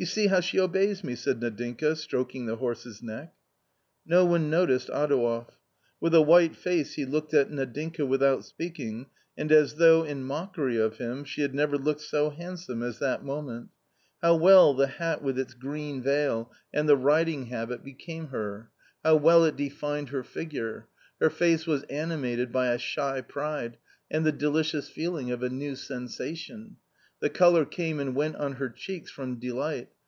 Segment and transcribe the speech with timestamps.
[0.00, 3.34] You see how she obeys me!" said Nadinka, stroking the horse's neck.
[4.06, 5.48] No one noticed Adouev.
[6.00, 10.78] With a white face he looked at Nadinka without speaking, and as though in mockery
[10.78, 13.68] of him, she had never looked so handsome as that moment.
[14.22, 18.20] How well the hat with its green veil and the riding habit A COMMON STORY
[18.22, 18.70] 109 became her
[19.04, 20.86] I how well it defined her figure!
[21.20, 23.76] Her face was animated by a shy pride
[24.10, 26.76] and the delicious feeling of a new sensation.
[27.22, 29.90] The colour came and went on her cheeks from delight.